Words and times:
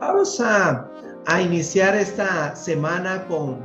Vamos 0.00 0.40
a, 0.40 0.88
iniciar 1.42 1.96
esta 1.96 2.54
semana 2.54 3.24
con 3.26 3.58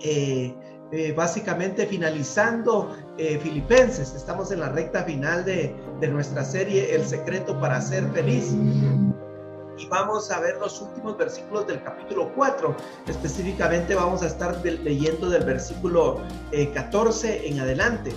eh, 0.00 0.52
eh, 0.90 1.12
básicamente 1.12 1.86
finalizando 1.86 2.96
eh, 3.18 3.38
Filipenses. 3.38 4.14
Estamos 4.16 4.50
en 4.50 4.60
la 4.60 4.70
recta 4.70 5.04
final 5.04 5.44
de, 5.44 5.72
de 6.00 6.08
nuestra 6.08 6.44
serie 6.44 6.94
El 6.96 7.04
secreto 7.04 7.60
para 7.60 7.80
ser 7.80 8.04
feliz 8.12 8.52
y 9.82 9.86
vamos 9.86 10.30
a 10.30 10.38
ver 10.38 10.56
los 10.58 10.80
últimos 10.80 11.18
versículos 11.18 11.66
del 11.66 11.82
capítulo 11.82 12.30
4. 12.36 12.74
Específicamente 13.08 13.94
vamos 13.94 14.22
a 14.22 14.28
estar 14.28 14.56
leyendo 14.64 15.28
del 15.28 15.44
versículo 15.44 16.20
14 16.74 17.28
eh, 17.28 17.48
en 17.48 17.60
adelante. 17.60 18.12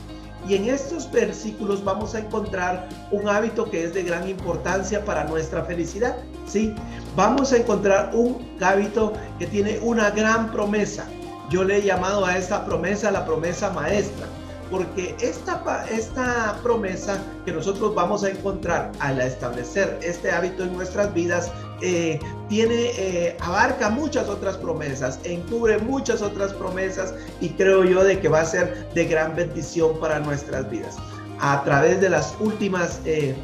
Y 0.47 0.53
en 0.53 0.69
estos 0.69 1.11
versículos 1.11 1.83
vamos 1.83 2.13
a 2.13 2.19
encontrar 2.19 2.87
un 3.09 3.27
hábito 3.27 3.67
que 3.67 3.83
es 3.83 3.95
de 3.95 4.03
gran 4.03 4.29
importancia 4.29 5.03
para 5.03 5.23
nuestra 5.23 5.63
felicidad. 5.63 6.17
¿sí? 6.45 6.75
Vamos 7.15 7.51
a 7.51 7.57
encontrar 7.57 8.11
un 8.13 8.55
hábito 8.61 9.13
que 9.39 9.47
tiene 9.47 9.79
una 9.79 10.11
gran 10.11 10.51
promesa. 10.51 11.07
Yo 11.49 11.63
le 11.63 11.77
he 11.77 11.81
llamado 11.81 12.25
a 12.25 12.37
esta 12.37 12.63
promesa 12.63 13.09
la 13.09 13.25
promesa 13.25 13.71
maestra 13.71 14.27
porque 14.69 15.15
esta, 15.21 15.85
esta 15.89 16.57
promesa 16.63 17.21
que 17.45 17.51
nosotros 17.51 17.93
vamos 17.93 18.23
a 18.23 18.29
encontrar 18.29 18.91
al 18.99 19.21
establecer 19.21 19.99
este 20.01 20.31
hábito 20.31 20.63
en 20.63 20.73
nuestras 20.73 21.13
vidas 21.13 21.51
eh, 21.81 22.19
tiene, 22.49 22.91
eh, 22.97 23.37
abarca 23.41 23.89
muchas 23.89 24.29
otras 24.29 24.57
promesas, 24.57 25.19
encubre 25.23 25.77
muchas 25.79 26.21
otras 26.21 26.53
promesas 26.53 27.13
y 27.41 27.49
creo 27.49 27.83
yo 27.83 28.03
de 28.03 28.19
que 28.19 28.29
va 28.29 28.41
a 28.41 28.45
ser 28.45 28.89
de 28.93 29.05
gran 29.05 29.35
bendición 29.35 29.99
para 29.99 30.19
nuestras 30.19 30.69
vidas. 30.69 30.95
A 31.39 31.63
través 31.63 31.99
de 31.99 32.09
las 32.09 32.33
últimas 32.39 33.01
eh, 33.05 33.35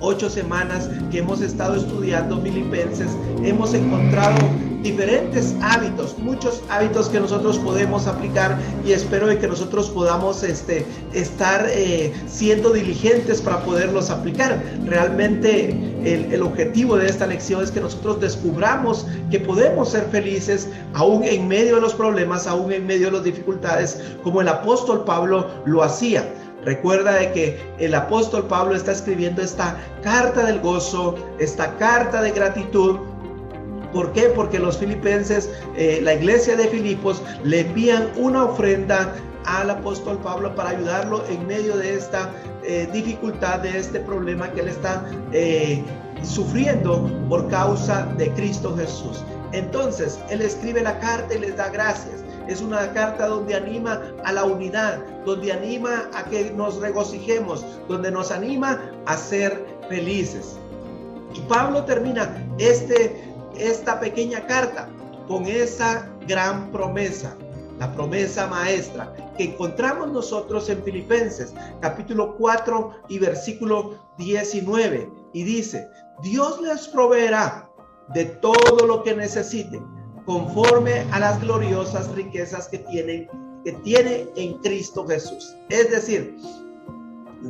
ocho 0.00 0.28
semanas 0.28 0.90
que 1.10 1.18
hemos 1.18 1.40
estado 1.40 1.76
estudiando 1.76 2.40
Filipenses, 2.40 3.10
hemos 3.42 3.74
encontrado 3.74 4.36
diferentes 4.86 5.54
hábitos, 5.62 6.16
muchos 6.18 6.62
hábitos 6.70 7.08
que 7.08 7.18
nosotros 7.18 7.58
podemos 7.58 8.06
aplicar 8.06 8.56
y 8.84 8.92
espero 8.92 9.26
de 9.26 9.38
que 9.38 9.48
nosotros 9.48 9.90
podamos 9.90 10.44
este, 10.44 10.86
estar 11.12 11.66
eh, 11.68 12.12
siendo 12.28 12.70
diligentes 12.70 13.42
para 13.42 13.64
poderlos 13.64 14.10
aplicar. 14.10 14.62
Realmente 14.84 15.70
el, 16.04 16.32
el, 16.32 16.42
objetivo 16.42 16.96
de 16.96 17.08
esta 17.08 17.26
lección 17.26 17.64
es 17.64 17.72
que 17.72 17.80
nosotros 17.80 18.20
descubramos 18.20 19.06
que 19.30 19.40
podemos 19.40 19.90
ser 19.90 20.04
felices 20.04 20.68
aún 20.94 21.24
en 21.24 21.48
medio 21.48 21.76
de 21.76 21.80
los 21.80 21.94
problemas, 21.94 22.46
aún 22.46 22.72
en 22.72 22.86
medio 22.86 23.06
de 23.06 23.12
las 23.12 23.24
dificultades, 23.24 24.00
como 24.22 24.40
el 24.40 24.48
apóstol 24.48 25.04
Pablo 25.04 25.48
lo 25.64 25.82
hacía. 25.82 26.24
Recuerda 26.66 27.12
de 27.12 27.30
que 27.30 27.60
el 27.78 27.94
apóstol 27.94 28.48
Pablo 28.48 28.74
está 28.74 28.90
escribiendo 28.90 29.40
esta 29.40 29.76
carta 30.02 30.44
del 30.44 30.58
gozo, 30.58 31.14
esta 31.38 31.76
carta 31.76 32.20
de 32.20 32.32
gratitud. 32.32 32.98
¿Por 33.96 34.12
qué? 34.12 34.24
Porque 34.28 34.58
los 34.58 34.76
filipenses, 34.76 35.48
eh, 35.74 36.00
la 36.02 36.12
iglesia 36.12 36.54
de 36.54 36.68
Filipos, 36.68 37.22
le 37.44 37.60
envían 37.60 38.10
una 38.16 38.44
ofrenda 38.44 39.14
al 39.46 39.70
apóstol 39.70 40.18
Pablo 40.18 40.54
para 40.54 40.68
ayudarlo 40.68 41.24
en 41.30 41.46
medio 41.46 41.78
de 41.78 41.94
esta 41.94 42.30
eh, 42.62 42.86
dificultad, 42.92 43.60
de 43.60 43.78
este 43.78 44.00
problema 44.00 44.52
que 44.52 44.60
él 44.60 44.68
está 44.68 45.02
eh, 45.32 45.82
sufriendo 46.22 47.10
por 47.30 47.48
causa 47.48 48.04
de 48.18 48.30
Cristo 48.32 48.76
Jesús. 48.76 49.24
Entonces, 49.52 50.20
él 50.28 50.42
escribe 50.42 50.82
la 50.82 50.98
carta 50.98 51.32
y 51.32 51.38
les 51.38 51.56
da 51.56 51.70
gracias. 51.70 52.22
Es 52.48 52.60
una 52.60 52.92
carta 52.92 53.28
donde 53.28 53.54
anima 53.54 54.02
a 54.26 54.32
la 54.34 54.44
unidad, 54.44 54.98
donde 55.24 55.52
anima 55.52 56.10
a 56.12 56.22
que 56.24 56.50
nos 56.50 56.82
regocijemos, 56.82 57.64
donde 57.88 58.10
nos 58.10 58.30
anima 58.30 58.78
a 59.06 59.16
ser 59.16 59.64
felices. 59.88 60.58
Y 61.34 61.40
Pablo 61.48 61.84
termina 61.84 62.30
este, 62.58 63.35
esta 63.58 64.00
pequeña 64.00 64.46
carta 64.46 64.88
con 65.26 65.46
esa 65.46 66.08
gran 66.26 66.70
promesa, 66.70 67.36
la 67.78 67.92
promesa 67.92 68.46
maestra 68.46 69.14
que 69.36 69.44
encontramos 69.44 70.10
nosotros 70.12 70.68
en 70.70 70.82
Filipenses 70.82 71.52
capítulo 71.80 72.36
4 72.36 72.92
y 73.08 73.18
versículo 73.18 73.98
19. 74.18 75.10
Y 75.32 75.44
dice, 75.44 75.88
Dios 76.22 76.60
les 76.62 76.88
proveerá 76.88 77.70
de 78.14 78.24
todo 78.24 78.86
lo 78.86 79.02
que 79.02 79.14
necesiten 79.14 79.84
conforme 80.24 81.06
a 81.12 81.20
las 81.20 81.40
gloriosas 81.40 82.10
riquezas 82.12 82.68
que 82.68 82.78
tienen 82.78 83.28
que 83.66 83.72
tiene 83.72 84.28
en 84.36 84.54
Cristo 84.58 85.04
Jesús. 85.08 85.56
Es 85.70 85.90
decir, 85.90 86.36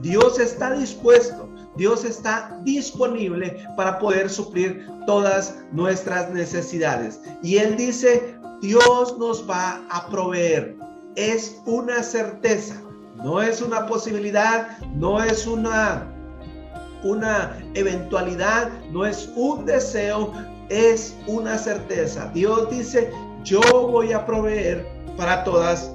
Dios 0.00 0.40
está 0.40 0.72
dispuesto, 0.72 1.46
Dios 1.76 2.04
está 2.04 2.58
disponible 2.62 3.66
para 3.76 3.98
poder 3.98 4.28
suplir 4.30 4.88
todas 5.06 5.54
nuestras 5.72 6.30
necesidades. 6.30 7.20
Y 7.42 7.58
Él 7.58 7.76
dice, 7.76 8.36
Dios 8.60 9.16
nos 9.18 9.48
va 9.48 9.82
a 9.90 10.06
proveer. 10.08 10.76
Es 11.16 11.60
una 11.66 12.02
certeza, 12.02 12.80
no 13.16 13.40
es 13.40 13.62
una 13.62 13.86
posibilidad, 13.86 14.78
no 14.94 15.22
es 15.22 15.46
una 15.46 16.12
una 17.02 17.56
eventualidad, 17.74 18.70
no 18.90 19.06
es 19.06 19.30
un 19.36 19.64
deseo, 19.64 20.32
es 20.68 21.16
una 21.26 21.56
certeza. 21.58 22.30
Dios 22.34 22.68
dice, 22.70 23.10
yo 23.44 23.60
voy 23.60 24.12
a 24.12 24.26
proveer 24.26 24.86
para 25.16 25.44
todas 25.44 25.92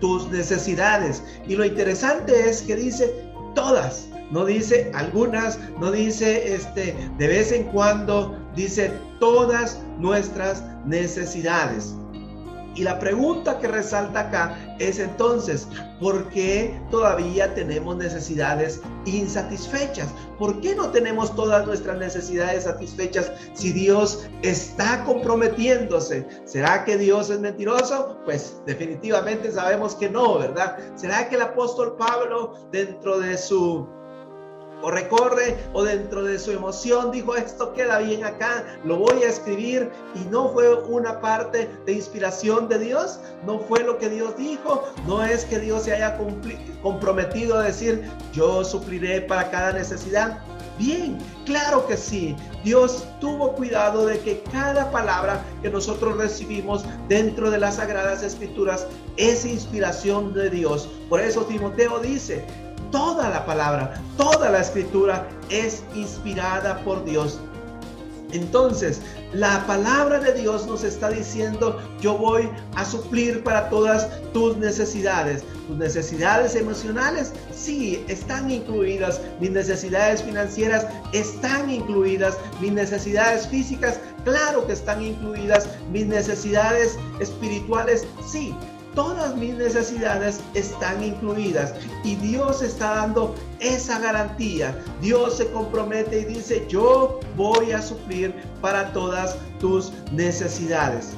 tus 0.00 0.28
necesidades. 0.28 1.22
Y 1.46 1.56
lo 1.56 1.64
interesante 1.64 2.48
es 2.48 2.62
que 2.62 2.76
dice 2.76 3.14
todas, 3.54 4.08
no 4.30 4.44
dice 4.44 4.90
algunas, 4.94 5.58
no 5.78 5.90
dice 5.90 6.54
este 6.54 6.94
de 7.18 7.28
vez 7.28 7.52
en 7.52 7.64
cuando, 7.64 8.38
dice 8.54 8.92
todas 9.20 9.80
nuestras 9.98 10.62
necesidades. 10.84 11.94
Y 12.78 12.84
la 12.84 13.00
pregunta 13.00 13.58
que 13.58 13.66
resalta 13.66 14.20
acá 14.20 14.76
es 14.78 15.00
entonces, 15.00 15.66
¿por 15.98 16.28
qué 16.28 16.80
todavía 16.92 17.52
tenemos 17.52 17.96
necesidades 17.96 18.80
insatisfechas? 19.04 20.06
¿Por 20.38 20.60
qué 20.60 20.76
no 20.76 20.90
tenemos 20.90 21.34
todas 21.34 21.66
nuestras 21.66 21.98
necesidades 21.98 22.64
satisfechas 22.64 23.32
si 23.54 23.72
Dios 23.72 24.28
está 24.42 25.02
comprometiéndose? 25.02 26.24
¿Será 26.44 26.84
que 26.84 26.96
Dios 26.96 27.30
es 27.30 27.40
mentiroso? 27.40 28.20
Pues 28.24 28.62
definitivamente 28.64 29.50
sabemos 29.50 29.96
que 29.96 30.08
no, 30.08 30.38
¿verdad? 30.38 30.78
¿Será 30.94 31.28
que 31.28 31.34
el 31.34 31.42
apóstol 31.42 31.96
Pablo 31.96 32.54
dentro 32.70 33.18
de 33.18 33.36
su 33.36 33.88
o 34.82 34.90
recorre 34.90 35.56
o 35.72 35.82
dentro 35.82 36.24
de 36.24 36.38
su 36.38 36.52
emoción 36.52 37.10
dijo 37.10 37.36
esto 37.36 37.72
queda 37.72 37.98
bien 37.98 38.24
acá, 38.24 38.64
lo 38.84 38.96
voy 38.96 39.22
a 39.22 39.28
escribir 39.28 39.90
y 40.14 40.20
no 40.30 40.48
fue 40.50 40.72
una 40.84 41.20
parte 41.20 41.70
de 41.86 41.92
inspiración 41.92 42.68
de 42.68 42.78
Dios, 42.78 43.20
no 43.44 43.58
fue 43.58 43.82
lo 43.82 43.98
que 43.98 44.08
Dios 44.08 44.36
dijo, 44.36 44.84
no 45.06 45.24
es 45.24 45.44
que 45.44 45.58
Dios 45.58 45.82
se 45.82 45.92
haya 45.92 46.18
comprometido 46.82 47.58
a 47.58 47.64
decir 47.64 48.08
yo 48.32 48.64
supliré 48.64 49.22
para 49.22 49.50
cada 49.50 49.72
necesidad. 49.72 50.38
Bien, 50.78 51.18
claro 51.44 51.84
que 51.88 51.96
sí. 51.96 52.36
Dios 52.62 53.04
tuvo 53.20 53.54
cuidado 53.54 54.06
de 54.06 54.20
que 54.20 54.40
cada 54.52 54.90
palabra 54.92 55.42
que 55.60 55.70
nosotros 55.70 56.16
recibimos 56.16 56.84
dentro 57.08 57.50
de 57.50 57.58
las 57.58 57.76
sagradas 57.76 58.22
escrituras 58.22 58.86
es 59.16 59.44
inspiración 59.44 60.32
de 60.34 60.50
Dios. 60.50 60.88
Por 61.08 61.20
eso 61.20 61.42
Timoteo 61.46 61.98
dice, 61.98 62.44
toda 62.90 63.28
la 63.28 63.44
palabra, 63.46 64.00
toda 64.16 64.50
la 64.50 64.60
escritura 64.60 65.26
es 65.50 65.82
inspirada 65.94 66.82
por 66.84 67.04
Dios. 67.04 67.40
Entonces, 68.32 69.00
la 69.32 69.66
palabra 69.66 70.18
de 70.18 70.34
Dios 70.34 70.66
nos 70.66 70.84
está 70.84 71.08
diciendo, 71.08 71.78
yo 72.00 72.16
voy 72.18 72.48
a 72.76 72.84
suplir 72.84 73.42
para 73.42 73.70
todas 73.70 74.06
tus 74.32 74.56
necesidades. 74.58 75.42
Tus 75.66 75.78
necesidades 75.78 76.54
emocionales, 76.54 77.32
sí, 77.54 78.04
están 78.08 78.50
incluidas. 78.50 79.20
Mis 79.40 79.50
necesidades 79.50 80.22
financieras 80.22 80.86
están 81.12 81.70
incluidas. 81.70 82.36
Mis 82.60 82.72
necesidades 82.72 83.48
físicas, 83.48 83.98
claro 84.24 84.66
que 84.66 84.74
están 84.74 85.02
incluidas. 85.02 85.66
Mis 85.90 86.06
necesidades 86.06 86.98
espirituales, 87.20 88.06
sí, 88.26 88.54
todas 88.98 89.36
mis 89.36 89.54
necesidades 89.54 90.40
están 90.54 91.04
incluidas 91.04 91.72
y 92.02 92.16
Dios 92.16 92.62
está 92.62 92.96
dando 92.96 93.32
esa 93.60 94.00
garantía. 94.00 94.76
Dios 95.00 95.36
se 95.36 95.48
compromete 95.52 96.22
y 96.22 96.24
dice, 96.24 96.66
yo 96.68 97.20
voy 97.36 97.70
a 97.70 97.80
suplir 97.80 98.34
para 98.60 98.92
todas 98.92 99.36
tus 99.60 99.92
necesidades. 100.10 101.10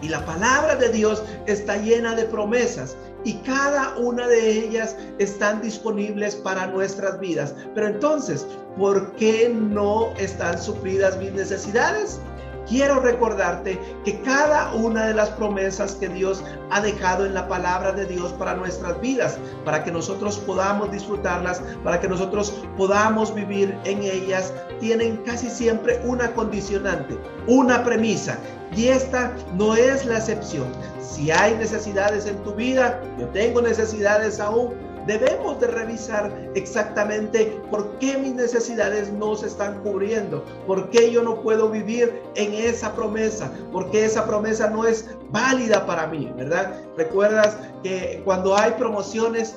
Y 0.00 0.10
la 0.10 0.24
palabra 0.24 0.76
de 0.76 0.90
Dios 0.90 1.24
está 1.46 1.76
llena 1.78 2.14
de 2.14 2.24
promesas 2.24 2.96
y 3.24 3.34
cada 3.38 3.98
una 3.98 4.28
de 4.28 4.52
ellas 4.52 4.94
están 5.18 5.60
disponibles 5.60 6.36
para 6.36 6.68
nuestras 6.68 7.18
vidas. 7.18 7.52
Pero 7.74 7.88
entonces, 7.88 8.46
¿por 8.76 9.10
qué 9.16 9.48
no 9.52 10.14
están 10.18 10.56
suplidas 10.62 11.18
mis 11.18 11.32
necesidades? 11.32 12.20
Quiero 12.68 13.00
recordarte 13.00 13.80
que 14.04 14.20
cada 14.20 14.72
una 14.74 15.06
de 15.06 15.14
las 15.14 15.30
promesas 15.30 15.94
que 15.94 16.08
Dios 16.08 16.42
ha 16.70 16.80
dejado 16.80 17.26
en 17.26 17.34
la 17.34 17.48
palabra 17.48 17.92
de 17.92 18.06
Dios 18.06 18.32
para 18.34 18.54
nuestras 18.54 19.00
vidas, 19.00 19.38
para 19.64 19.82
que 19.82 19.90
nosotros 19.90 20.38
podamos 20.38 20.90
disfrutarlas, 20.92 21.62
para 21.82 22.00
que 22.00 22.08
nosotros 22.08 22.54
podamos 22.76 23.34
vivir 23.34 23.76
en 23.84 24.02
ellas, 24.02 24.52
tienen 24.80 25.16
casi 25.18 25.48
siempre 25.48 26.00
una 26.04 26.32
condicionante, 26.32 27.18
una 27.46 27.82
premisa. 27.84 28.38
Y 28.76 28.88
esta 28.88 29.32
no 29.54 29.74
es 29.74 30.04
la 30.04 30.18
excepción. 30.18 30.66
Si 31.00 31.30
hay 31.30 31.54
necesidades 31.56 32.26
en 32.26 32.36
tu 32.42 32.54
vida, 32.54 33.00
yo 33.18 33.26
tengo 33.28 33.62
necesidades 33.62 34.40
aún, 34.40 34.74
debemos 35.08 35.58
de 35.58 35.68
revisar 35.68 36.30
exactamente 36.54 37.58
por 37.70 37.98
qué 37.98 38.18
mis 38.18 38.34
necesidades 38.34 39.10
no 39.10 39.34
se 39.34 39.46
están 39.46 39.82
cubriendo, 39.82 40.44
por 40.66 40.90
qué 40.90 41.10
yo 41.10 41.22
no 41.22 41.40
puedo 41.40 41.70
vivir 41.70 42.22
en 42.34 42.52
esa 42.52 42.94
promesa, 42.94 43.50
por 43.72 43.90
qué 43.90 44.04
esa 44.04 44.26
promesa 44.26 44.68
no 44.68 44.86
es 44.86 45.08
válida 45.30 45.86
para 45.86 46.06
mí, 46.06 46.30
¿verdad? 46.36 46.82
Recuerdas 46.96 47.56
que 47.82 48.20
cuando 48.24 48.54
hay 48.54 48.72
promociones, 48.72 49.56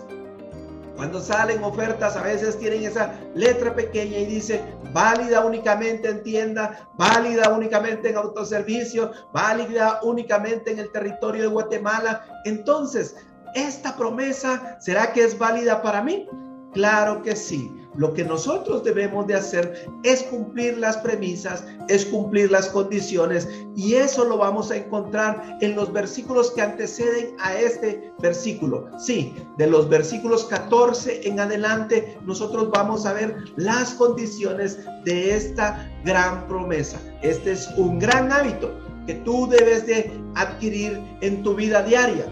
cuando 0.95 1.19
salen 1.19 1.63
ofertas, 1.63 2.15
a 2.15 2.21
veces 2.21 2.57
tienen 2.57 2.83
esa 2.83 3.13
letra 3.36 3.75
pequeña 3.75 4.19
y 4.19 4.25
dice 4.25 4.62
válida 4.94 5.44
únicamente 5.44 6.07
en 6.07 6.24
tienda, 6.24 6.88
válida 6.94 7.50
únicamente 7.50 8.09
en 8.09 8.18
autoservicio, 8.18 9.12
válida 9.33 10.00
únicamente 10.03 10.71
en 10.71 10.80
el 10.80 10.92
territorio 10.92 11.42
de 11.42 11.48
Guatemala. 11.48 12.42
Entonces, 12.45 13.15
¿esta 13.56 13.95
promesa 13.95 14.77
será 14.80 15.13
que 15.13 15.24
es 15.24 15.38
válida 15.38 15.81
para 15.81 16.01
mí? 16.01 16.27
Claro 16.74 17.21
que 17.21 17.36
sí. 17.36 17.71
Lo 17.95 18.13
que 18.13 18.24
nosotros 18.24 18.86
debemos 18.86 19.27
de 19.27 19.36
hacer 19.36 19.86
es 20.03 20.24
cumplir 20.24 20.77
las 20.77 20.95
premisas, 20.98 21.65
es 21.89 22.06
cumplir 22.06 22.50
las 22.50 22.69
condiciones 22.69 23.50
y 23.75 23.95
eso 23.95 24.24
lo 24.24 24.38
vamos 24.38 24.71
a 24.71 24.77
encontrar 24.77 25.57
en 25.59 25.75
los 25.75 25.92
versículos 25.92 26.51
que 26.51 26.62
anteceden 26.62 27.36
a 27.39 27.53
este 27.56 28.13
versículo. 28.19 28.88
Sí, 28.98 29.36
de 29.57 29.68
los 29.68 29.89
versículos 29.89 30.45
14 30.45 31.27
en 31.27 31.42
adelante 31.42 32.18
nosotros 32.25 32.69
vamos 32.71 33.06
a 33.06 33.12
ver 33.12 33.36
las 33.57 33.94
condiciones 33.95 34.80
de 35.03 35.36
esta 35.36 35.92
gran 36.06 36.48
promesa. 36.48 36.98
Este 37.21 37.51
es 37.51 37.68
un 37.75 38.00
gran 38.00 38.31
hábito 38.31 38.71
que 39.06 39.15
tú 39.15 39.50
debes 39.50 39.86
de 39.86 40.18
adquirir 40.36 41.01
en 41.19 41.44
tu 41.44 41.56
vida 41.56 41.83
diaria 41.83 42.25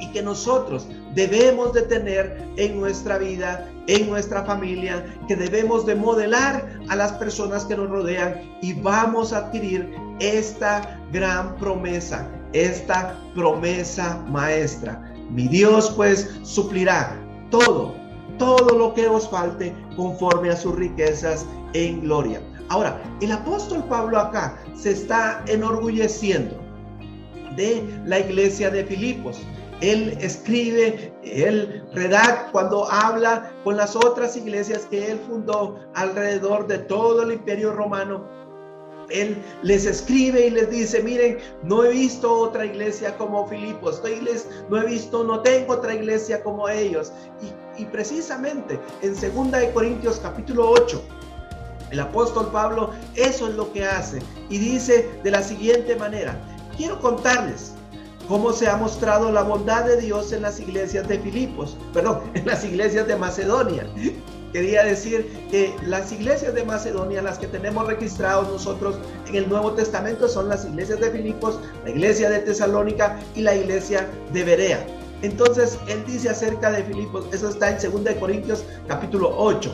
y 0.00 0.10
que 0.10 0.22
nosotros 0.22 0.86
debemos 1.14 1.72
de 1.72 1.82
tener 1.82 2.42
en 2.56 2.78
nuestra 2.78 3.18
vida, 3.18 3.68
en 3.86 4.08
nuestra 4.08 4.44
familia, 4.44 5.04
que 5.28 5.36
debemos 5.36 5.86
de 5.86 5.94
modelar 5.94 6.68
a 6.88 6.96
las 6.96 7.12
personas 7.12 7.64
que 7.64 7.76
nos 7.76 7.88
rodean 7.88 8.58
y 8.62 8.72
vamos 8.74 9.32
a 9.32 9.38
adquirir 9.38 9.94
esta 10.20 11.00
gran 11.12 11.56
promesa, 11.56 12.28
esta 12.52 13.18
promesa 13.34 14.24
maestra. 14.28 15.00
Mi 15.30 15.48
Dios 15.48 15.92
pues 15.96 16.30
suplirá 16.42 17.16
todo, 17.50 17.94
todo 18.38 18.76
lo 18.76 18.94
que 18.94 19.06
os 19.06 19.28
falte 19.28 19.74
conforme 19.96 20.50
a 20.50 20.56
sus 20.56 20.74
riquezas 20.74 21.46
en 21.72 22.00
gloria. 22.00 22.40
Ahora, 22.68 23.00
el 23.20 23.30
apóstol 23.32 23.84
Pablo 23.84 24.18
acá 24.18 24.58
se 24.74 24.92
está 24.92 25.44
enorgulleciendo 25.46 26.58
de 27.56 27.84
la 28.06 28.18
iglesia 28.18 28.70
de 28.70 28.84
Filipos. 28.84 29.40
Él 29.84 30.16
escribe, 30.18 31.12
él 31.22 31.84
redacta 31.92 32.50
cuando 32.52 32.90
habla 32.90 33.52
con 33.64 33.76
las 33.76 33.94
otras 33.94 34.34
iglesias 34.34 34.86
que 34.90 35.10
él 35.10 35.20
fundó 35.28 35.78
alrededor 35.94 36.66
de 36.66 36.78
todo 36.78 37.22
el 37.22 37.32
imperio 37.32 37.70
romano. 37.70 38.26
Él 39.10 39.36
les 39.62 39.84
escribe 39.84 40.46
y 40.46 40.50
les 40.50 40.70
dice, 40.70 41.02
miren, 41.02 41.36
no 41.64 41.84
he 41.84 41.90
visto 41.90 42.32
otra 42.32 42.64
iglesia 42.64 43.14
como 43.18 43.46
Filipos, 43.46 44.02
no 44.70 44.78
he 44.78 44.86
visto, 44.86 45.22
no 45.22 45.40
tengo 45.40 45.74
otra 45.74 45.92
iglesia 45.92 46.42
como 46.42 46.66
ellos. 46.70 47.12
Y, 47.76 47.84
precisamente 47.84 48.80
en 49.02 49.12
2 49.12 49.50
de 49.50 49.70
Corintios 49.72 50.18
capítulo 50.18 50.70
8, 50.70 51.02
el 51.90 52.00
apóstol 52.00 52.48
Pablo 52.50 52.90
eso 53.16 53.48
es 53.48 53.54
lo 53.54 53.70
que 53.70 53.84
hace 53.84 54.20
y 54.48 54.56
dice 54.56 55.10
de 55.22 55.30
la 55.30 55.42
siguiente 55.42 55.94
manera, 55.96 56.40
quiero 56.78 56.98
contarles 57.00 57.74
cómo 58.28 58.52
se 58.52 58.68
ha 58.68 58.76
mostrado 58.76 59.30
la 59.30 59.42
bondad 59.42 59.84
de 59.84 60.00
Dios 60.00 60.32
en 60.32 60.42
las 60.42 60.60
iglesias 60.60 61.06
de 61.08 61.18
Filipos, 61.18 61.76
perdón, 61.92 62.20
en 62.34 62.46
las 62.46 62.64
iglesias 62.64 63.06
de 63.06 63.16
Macedonia. 63.16 63.86
Quería 64.52 64.84
decir 64.84 65.48
que 65.50 65.74
las 65.84 66.12
iglesias 66.12 66.54
de 66.54 66.64
Macedonia, 66.64 67.20
las 67.22 67.38
que 67.38 67.48
tenemos 67.48 67.88
registrados 67.88 68.48
nosotros 68.48 68.96
en 69.26 69.34
el 69.34 69.48
Nuevo 69.48 69.72
Testamento, 69.72 70.28
son 70.28 70.48
las 70.48 70.64
iglesias 70.64 71.00
de 71.00 71.10
Filipos, 71.10 71.58
la 71.82 71.90
iglesia 71.90 72.30
de 72.30 72.38
Tesalónica 72.38 73.18
y 73.34 73.40
la 73.40 73.56
iglesia 73.56 74.08
de 74.32 74.44
Berea. 74.44 74.86
Entonces, 75.22 75.76
él 75.88 76.04
dice 76.06 76.28
acerca 76.28 76.70
de 76.70 76.84
Filipos, 76.84 77.26
eso 77.32 77.48
está 77.48 77.70
en 77.70 78.04
2 78.04 78.14
Corintios 78.20 78.64
capítulo 78.86 79.34
8. 79.36 79.72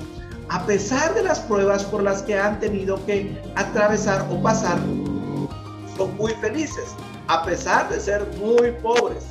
A 0.48 0.64
pesar 0.64 1.14
de 1.14 1.24
las 1.24 1.40
pruebas 1.40 1.84
por 1.84 2.02
las 2.02 2.22
que 2.22 2.38
han 2.38 2.58
tenido 2.58 3.04
que 3.04 3.38
atravesar 3.56 4.26
o 4.30 4.42
pasar, 4.42 4.78
son 5.96 6.16
muy 6.16 6.32
felices 6.40 6.94
a 7.30 7.44
pesar 7.44 7.88
de 7.88 8.00
ser 8.00 8.26
muy 8.40 8.72
pobres. 8.82 9.24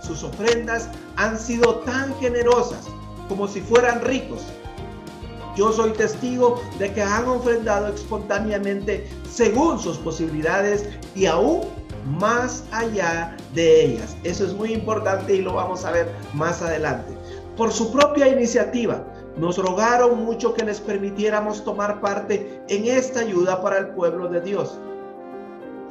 Sus 0.00 0.24
ofrendas 0.24 0.88
han 1.16 1.38
sido 1.38 1.80
tan 1.80 2.14
generosas 2.14 2.86
como 3.28 3.46
si 3.46 3.60
fueran 3.60 4.00
ricos. 4.00 4.40
Yo 5.54 5.70
soy 5.70 5.90
testigo 5.90 6.62
de 6.78 6.90
que 6.94 7.02
han 7.02 7.28
ofrendado 7.28 7.88
espontáneamente 7.88 9.06
según 9.30 9.78
sus 9.78 9.98
posibilidades 9.98 10.88
y 11.14 11.26
aún 11.26 11.60
más 12.18 12.64
allá 12.72 13.36
de 13.52 13.84
ellas. 13.84 14.16
Eso 14.24 14.46
es 14.46 14.54
muy 14.54 14.72
importante 14.72 15.34
y 15.34 15.42
lo 15.42 15.52
vamos 15.52 15.84
a 15.84 15.92
ver 15.92 16.10
más 16.32 16.62
adelante. 16.62 17.12
Por 17.58 17.70
su 17.70 17.92
propia 17.92 18.28
iniciativa, 18.28 19.04
nos 19.36 19.58
rogaron 19.58 20.24
mucho 20.24 20.54
que 20.54 20.64
les 20.64 20.80
permitiéramos 20.80 21.62
tomar 21.64 22.00
parte 22.00 22.62
en 22.70 22.86
esta 22.86 23.20
ayuda 23.20 23.60
para 23.60 23.76
el 23.76 23.88
pueblo 23.88 24.28
de 24.28 24.40
Dios 24.40 24.78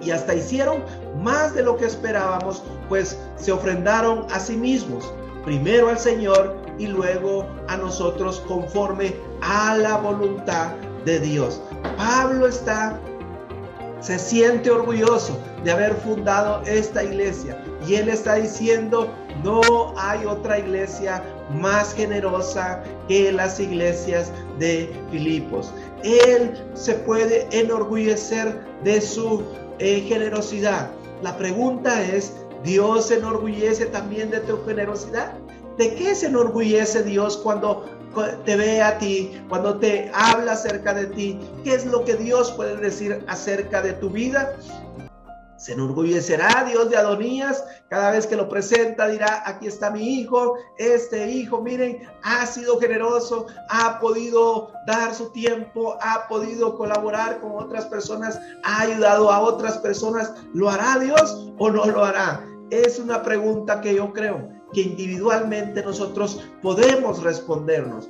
y 0.01 0.12
hasta 0.12 0.36
hicieron 0.36 0.83
más 1.21 1.53
de 1.53 1.63
lo 1.63 1.77
que 1.77 1.86
esperábamos, 1.86 2.63
pues 2.89 3.18
se 3.38 3.51
ofrendaron 3.51 4.25
a 4.31 4.39
sí 4.39 4.56
mismos, 4.56 5.13
primero 5.45 5.89
al 5.89 6.00
Señor 6.00 6.57
y 6.77 6.88
luego 6.88 7.45
a 7.68 7.77
nosotros 7.77 8.42
conforme 8.48 9.15
a 9.42 9.77
la 9.77 9.98
voluntad 9.98 10.71
de 11.06 11.19
Dios. 11.19 11.62
Pablo 11.98 12.48
está 12.48 13.00
se 14.01 14.18
siente 14.18 14.71
orgulloso 14.71 15.38
de 15.63 15.71
haber 15.71 15.94
fundado 15.94 16.63
esta 16.65 17.03
iglesia 17.03 17.63
y 17.88 17.95
él 17.95 18.09
está 18.09 18.36
diciendo, 18.36 19.07
no 19.44 19.94
hay 19.95 20.25
otra 20.25 20.59
iglesia 20.59 21.24
más 21.53 21.94
generosa 21.94 22.83
que 23.08 23.31
las 23.31 23.60
iglesias 23.60 24.31
de 24.58 24.91
Filipos. 25.12 25.72
Él 26.03 26.60
se 26.74 26.96
puede 26.96 27.48
enorgullecer 27.51 28.60
de 28.84 29.01
su 29.01 29.43
generosidad. 29.81 30.89
La 31.23 31.38
pregunta 31.38 32.03
es, 32.03 32.33
¿Dios 32.63 33.07
se 33.07 33.17
enorgullece 33.17 33.88
también 33.88 34.29
de 34.29 34.39
tu 34.41 34.63
generosidad? 34.65 35.33
¿De 35.77 35.95
qué 35.95 36.13
se 36.13 36.27
enorgullece 36.27 37.03
Dios 37.03 37.38
cuando 37.38 37.85
te 38.45 38.55
ve 38.55 38.81
a 38.81 38.97
ti, 38.97 39.31
cuando 39.50 39.79
te 39.79 40.11
habla 40.13 40.53
acerca 40.53 40.93
de 40.93 41.07
ti? 41.07 41.39
¿Qué 41.63 41.73
es 41.73 41.85
lo 41.85 42.05
que 42.05 42.15
Dios 42.15 42.51
puede 42.51 42.77
decir 42.77 43.23
acerca 43.27 43.81
de 43.81 43.93
tu 43.93 44.09
vida? 44.09 44.55
Se 45.62 45.74
enorgullecerá 45.74 46.65
Dios 46.68 46.89
de 46.89 46.98
Adonías. 46.98 47.63
Cada 47.88 48.10
vez 48.10 48.25
que 48.25 48.36
lo 48.36 48.50
presenta 48.50 49.08
dirá, 49.08 49.44
aquí 49.46 49.68
está 49.68 49.91
mi 49.91 50.20
hijo. 50.20 50.56
Este 50.80 51.30
hijo, 51.30 51.62
miren, 51.62 52.01
ha 52.24 52.48
sido 52.48 52.80
generoso, 52.80 53.46
ha 53.70 54.00
podido 54.00 54.72
dar 54.88 55.13
su 55.13 55.30
tiempo, 55.30 56.00
ha 56.01 56.27
podido 56.27 56.75
colaborar 56.75 57.39
con 57.41 57.63
otras 57.63 57.86
personas, 57.86 58.39
ha 58.63 58.82
ayudado 58.82 59.32
a 59.32 59.39
otras 59.39 59.77
personas. 59.77 60.34
¿Lo 60.56 60.68
hará 60.68 60.98
Dios 60.98 61.51
o 61.60 61.70
no 61.70 61.86
lo 61.86 62.06
hará? 62.06 62.44
Es 62.72 62.98
una 62.98 63.22
pregunta 63.22 63.82
que 63.82 63.94
yo 63.94 64.12
creo 64.13 64.50
que 64.74 64.82
individualmente 64.82 65.84
nosotros 65.84 66.39
podemos 66.63 67.22
respondernos. 67.22 68.10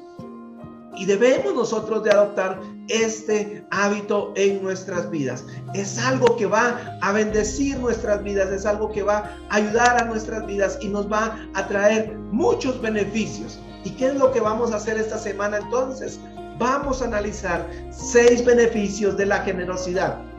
Y 0.96 1.06
debemos 1.06 1.54
nosotros 1.54 2.04
de 2.04 2.12
adoptar 2.12 2.60
este 2.90 3.66
hábito 3.72 4.34
en 4.36 4.62
nuestras 4.62 5.10
vidas. 5.10 5.46
Es 5.74 5.98
algo 5.98 6.36
que 6.36 6.46
va 6.46 6.98
a 7.02 7.12
bendecir 7.12 7.80
nuestras 7.80 8.24
vidas, 8.24 8.50
es 8.50 8.66
algo 8.66 8.92
que 8.92 9.04
va 9.04 9.32
a 9.50 9.56
ayudar 9.56 10.02
a 10.02 10.06
nuestras 10.06 10.46
vidas 10.46 10.78
y 10.82 10.90
nos 10.90 11.12
va 11.12 11.38
a 11.54 11.68
traer 11.68 12.18
muchos 12.32 12.82
beneficios. 12.82 13.60
¿Y 13.84 13.92
qué 13.92 14.08
es 14.08 14.16
lo 14.16 14.32
que 14.32 14.40
vamos 14.40 14.72
a 14.72 14.76
hacer 14.76 14.98
esta 14.98 15.18
semana 15.18 15.58
entonces? 15.58 16.20
Vamos 16.60 17.02
a 17.02 17.06
analizar 17.06 17.68
seis 17.92 18.46
beneficios 18.46 19.18
de 19.18 19.26
la 19.26 19.40
generosidad 19.40 20.31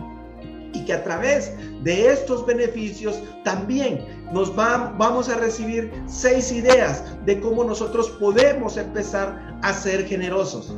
y 0.83 0.85
que 0.85 0.93
a 0.93 1.05
través 1.05 1.53
de 1.83 2.13
estos 2.13 2.45
beneficios 2.45 3.23
también 3.45 4.05
nos 4.33 4.55
vamos 4.55 5.29
a 5.29 5.37
recibir 5.37 5.93
seis 6.07 6.51
ideas 6.51 7.05
de 7.25 7.41
cómo 7.41 7.63
nosotros 7.63 8.11
podemos 8.11 8.77
empezar 8.77 9.59
a 9.63 9.73
ser 9.73 10.07
generosos. 10.07 10.75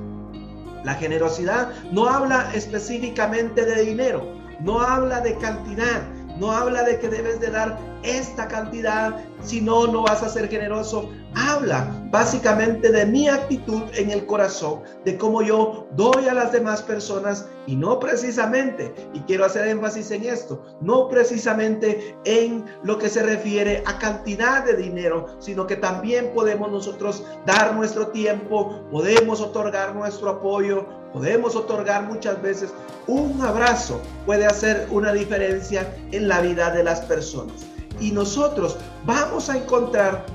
La 0.85 0.95
generosidad 0.95 1.71
no 1.93 2.07
habla 2.07 2.51
específicamente 2.55 3.65
de 3.65 3.85
dinero, 3.85 4.37
no 4.61 4.81
habla 4.81 5.21
de 5.21 5.37
cantidad, 5.39 6.03
no 6.39 6.53
habla 6.53 6.83
de 6.83 6.99
que 6.99 7.09
debes 7.09 7.41
de 7.41 7.51
dar 7.51 7.79
esta 8.03 8.47
cantidad, 8.47 9.25
si 9.45 9.61
no, 9.61 9.87
no 9.87 10.03
vas 10.03 10.23
a 10.23 10.29
ser 10.29 10.49
generoso. 10.49 11.11
Habla 11.35 11.89
básicamente 12.11 12.91
de 12.93 13.07
mi 13.07 13.29
actitud 13.29 13.83
en 13.95 14.11
el 14.11 14.25
corazón, 14.25 14.83
de 15.05 15.19
cómo 15.19 15.43
yo 15.43 15.87
doy 15.97 16.29
a 16.29 16.35
las 16.35 16.53
demás 16.53 16.83
personas 16.83 17.47
y 17.67 17.75
no 17.77 17.99
precisamente, 17.99 18.95
y 19.15 19.21
quiero 19.21 19.45
hacer 19.45 19.67
énfasis 19.69 20.11
en 20.13 20.25
esto, 20.25 20.63
no 20.81 21.09
precisamente 21.09 22.17
en 22.25 22.65
lo 22.83 22.99
que 22.99 23.09
se 23.09 23.23
refiere 23.23 23.83
a 23.87 23.99
cantidad 23.99 24.65
de 24.65 24.77
dinero, 24.77 25.37
sino 25.41 25.67
que 25.67 25.77
también 25.77 26.33
podemos 26.35 26.71
nosotros 26.71 27.25
dar 27.47 27.75
nuestro 27.75 28.09
tiempo, 28.09 28.85
podemos 28.91 29.41
otorgar 29.41 29.95
nuestro 29.95 30.31
apoyo, 30.31 30.87
podemos 31.13 31.57
otorgar 31.57 32.05
muchas 32.05 32.41
veces 32.41 32.73
un 33.07 33.41
abrazo, 33.43 34.01
puede 34.25 34.47
hacer 34.47 34.87
una 34.91 35.13
diferencia 35.13 35.97
en 36.13 36.29
la 36.29 36.41
vida 36.41 36.71
de 36.71 36.85
las 36.85 37.01
personas. 37.03 37.74
Y 38.01 38.11
nosotros 38.11 38.77
vamos 39.05 39.49
a 39.49 39.57
encontrar 39.57 40.27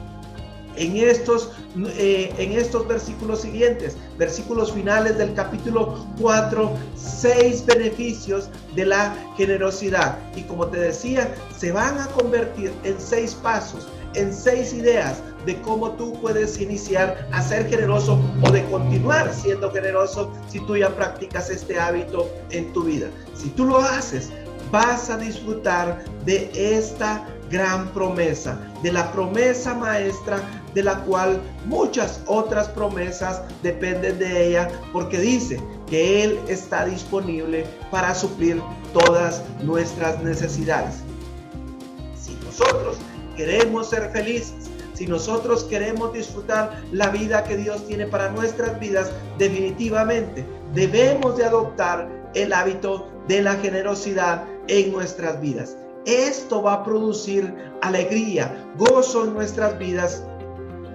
en 0.75 0.95
estos, 0.95 1.51
eh, 1.97 2.33
en 2.37 2.53
estos 2.53 2.87
versículos 2.87 3.41
siguientes, 3.41 3.97
versículos 4.17 4.71
finales 4.71 5.17
del 5.17 5.33
capítulo 5.33 6.05
4, 6.19 6.71
seis 6.95 7.65
beneficios 7.65 8.49
de 8.75 8.85
la 8.85 9.15
generosidad. 9.35 10.17
Y 10.35 10.43
como 10.43 10.67
te 10.67 10.79
decía, 10.79 11.35
se 11.57 11.71
van 11.71 11.99
a 11.99 12.07
convertir 12.07 12.71
en 12.83 12.99
seis 12.99 13.35
pasos, 13.35 13.87
en 14.13 14.33
seis 14.33 14.73
ideas 14.73 15.21
de 15.45 15.61
cómo 15.61 15.91
tú 15.91 16.13
puedes 16.21 16.59
iniciar 16.59 17.27
a 17.31 17.41
ser 17.41 17.67
generoso 17.69 18.19
o 18.43 18.51
de 18.51 18.63
continuar 18.65 19.33
siendo 19.33 19.71
generoso 19.71 20.31
si 20.49 20.59
tú 20.61 20.77
ya 20.77 20.89
practicas 20.95 21.49
este 21.49 21.79
hábito 21.79 22.29
en 22.51 22.71
tu 22.73 22.83
vida. 22.83 23.07
Si 23.35 23.49
tú 23.49 23.65
lo 23.65 23.77
haces, 23.79 24.29
vas 24.71 25.09
a 25.09 25.17
disfrutar 25.17 26.03
de 26.25 26.49
esta 26.53 27.25
gran 27.49 27.89
promesa, 27.89 28.59
de 28.83 28.91
la 28.91 29.11
promesa 29.11 29.73
maestra 29.73 30.41
de 30.73 30.83
la 30.83 31.03
cual 31.03 31.41
muchas 31.65 32.21
otras 32.27 32.67
promesas 32.69 33.41
dependen 33.63 34.19
de 34.19 34.47
ella, 34.47 34.69
porque 34.93 35.19
dice 35.19 35.59
que 35.87 36.23
Él 36.23 36.39
está 36.47 36.85
disponible 36.85 37.65
para 37.91 38.13
suplir 38.13 38.61
todas 38.93 39.43
nuestras 39.63 40.21
necesidades. 40.23 40.95
Si 42.15 42.37
nosotros 42.45 42.97
queremos 43.35 43.89
ser 43.89 44.11
felices, 44.11 44.69
si 44.93 45.07
nosotros 45.07 45.63
queremos 45.63 46.13
disfrutar 46.13 46.83
la 46.91 47.09
vida 47.09 47.43
que 47.45 47.57
Dios 47.57 47.87
tiene 47.87 48.05
para 48.05 48.29
nuestras 48.31 48.79
vidas, 48.79 49.11
definitivamente 49.37 50.45
debemos 50.73 51.37
de 51.37 51.45
adoptar 51.45 52.09
el 52.35 52.53
hábito 52.53 53.07
de 53.27 53.41
la 53.41 53.55
generosidad 53.55 54.43
en 54.67 54.91
nuestras 54.91 55.39
vidas. 55.41 55.77
Esto 56.05 56.63
va 56.63 56.73
a 56.73 56.83
producir 56.83 57.53
alegría, 57.81 58.65
gozo 58.77 59.25
en 59.25 59.33
nuestras 59.33 59.77
vidas. 59.77 60.23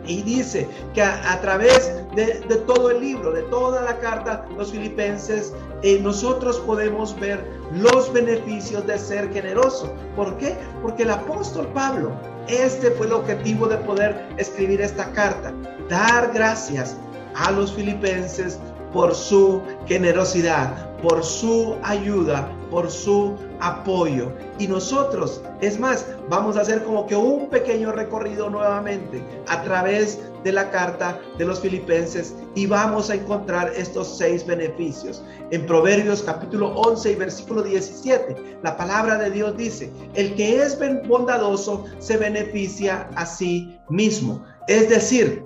Y 0.07 0.23
dice 0.23 0.69
que 0.93 1.03
a, 1.03 1.41
través 1.41 1.91
de, 2.15 2.35
todo 2.67 2.91
el 2.91 3.01
libro, 3.01 3.33
de 3.33 3.43
toda 3.45 3.81
la 3.83 3.99
carta, 4.01 4.47
los 4.57 4.71
filipenses, 4.71 5.55
eh, 5.83 5.99
nosotros 6.03 6.59
podemos 6.61 7.19
ver 7.19 7.43
los 7.73 8.13
beneficios 8.13 8.87
de 8.87 8.99
ser 8.99 9.33
generoso. 9.33 9.91
¿Por 10.15 10.37
qué? 10.37 10.57
Porque 10.83 11.05
el 11.05 11.11
apóstol 11.11 11.69
Pablo, 11.69 12.13
este 12.49 12.91
fue 12.91 13.07
el 13.07 13.15
objetivo 13.15 13.67
de 13.67 13.79
poder 13.79 14.27
escribir 14.37 14.83
esta 14.83 15.11
carta, 15.13 15.55
dar 15.89 16.31
gracias 16.35 16.99
a 17.35 17.51
los 17.51 17.73
filipenses 17.73 18.59
por 18.93 19.15
su 19.15 19.63
generosidad, 19.87 20.97
por 20.99 21.25
su 21.25 21.77
ayuda, 21.83 22.49
por 22.71 22.91
su 22.91 23.37
apoyo. 23.65 24.31
Y 24.59 24.69
nosotros, 24.69 25.41
es 25.61 25.81
más, 25.81 26.07
vamos 26.29 26.57
a 26.57 26.61
hacer 26.61 26.85
como 26.85 27.07
que 27.07 27.17
un 27.17 27.49
pequeño 27.49 27.93
recorrido 27.93 28.51
nuevamente 28.51 29.25
a 29.49 29.63
través 29.63 30.19
de 30.45 30.53
la 30.53 30.71
carta 30.71 31.19
de 31.39 31.47
los 31.47 31.61
filipenses 31.61 32.35
y 32.55 32.67
vamos 32.67 33.09
a 33.09 33.15
encontrar 33.15 33.73
estos 33.75 34.19
seis 34.19 34.47
beneficios. 34.47 35.25
En 35.51 35.65
Proverbios 35.67 36.23
capítulo 36.23 36.69
11 36.77 37.13
y 37.13 37.15
versículo 37.15 37.63
17, 37.63 38.59
la 38.63 38.77
palabra 38.77 39.17
de 39.17 39.31
Dios 39.31 39.57
dice, 39.57 39.91
el 40.15 40.35
que 40.35 40.63
es 40.63 40.79
bondadoso 41.09 41.85
se 41.99 42.19
beneficia 42.19 43.09
a 43.17 43.25
sí 43.25 43.79
mismo. 43.89 44.45
Es 44.69 44.91
decir, 44.91 45.43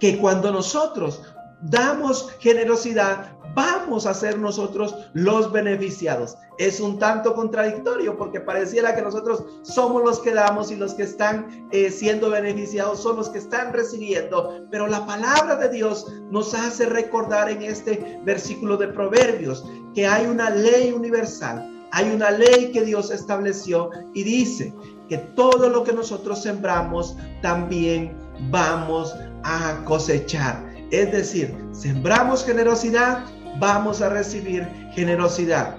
que 0.00 0.18
cuando 0.18 0.50
nosotros 0.50 1.22
damos 1.62 2.32
generosidad, 2.40 3.36
vamos 3.54 4.06
a 4.06 4.14
ser 4.14 4.38
nosotros 4.38 4.94
los 5.14 5.50
beneficiados. 5.52 6.36
Es 6.58 6.80
un 6.80 6.98
tanto 6.98 7.34
contradictorio 7.34 8.16
porque 8.16 8.40
pareciera 8.40 8.94
que 8.94 9.02
nosotros 9.02 9.44
somos 9.62 10.02
los 10.02 10.20
que 10.20 10.34
damos 10.34 10.70
y 10.70 10.76
los 10.76 10.94
que 10.94 11.04
están 11.04 11.68
eh, 11.72 11.90
siendo 11.90 12.30
beneficiados 12.30 13.02
son 13.02 13.16
los 13.16 13.28
que 13.28 13.38
están 13.38 13.72
recibiendo. 13.72 14.66
Pero 14.70 14.86
la 14.86 15.06
palabra 15.06 15.56
de 15.56 15.68
Dios 15.70 16.06
nos 16.30 16.54
hace 16.54 16.86
recordar 16.86 17.50
en 17.50 17.62
este 17.62 18.20
versículo 18.24 18.76
de 18.76 18.88
Proverbios 18.88 19.64
que 19.94 20.06
hay 20.06 20.26
una 20.26 20.50
ley 20.50 20.92
universal. 20.92 21.68
Hay 21.94 22.10
una 22.10 22.30
ley 22.30 22.72
que 22.72 22.82
Dios 22.82 23.10
estableció 23.10 23.90
y 24.14 24.22
dice 24.22 24.74
que 25.08 25.18
todo 25.18 25.68
lo 25.68 25.84
que 25.84 25.92
nosotros 25.92 26.42
sembramos 26.42 27.16
también 27.42 28.16
vamos 28.50 29.14
a 29.44 29.82
cosechar. 29.84 30.72
Es 30.90 31.10
decir, 31.12 31.54
sembramos 31.72 32.44
generosidad, 32.44 33.24
vamos 33.58 34.00
a 34.02 34.08
recibir 34.08 34.66
generosidad. 34.94 35.76